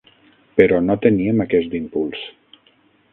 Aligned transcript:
Però 0.59 0.79
no 0.85 0.95
teníem 1.03 1.45
aquest 1.45 1.75
impuls. 1.81 2.25